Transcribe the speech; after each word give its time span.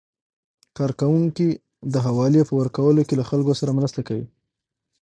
کارکوونکي 0.77 1.49
د 1.93 1.95
حوالې 2.05 2.41
په 2.47 2.53
ورکولو 2.59 3.01
کې 3.07 3.13
له 3.19 3.25
خلکو 3.29 3.51
سره 3.59 3.75
مرسته 3.77 4.01
کوي. 4.07 4.25